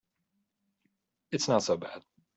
[1.31, 2.03] It's not so bad.